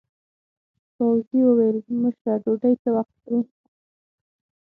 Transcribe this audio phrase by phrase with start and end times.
[0.95, 3.39] ګاووزي وویل: مشره ډوډۍ څه وخت خورو؟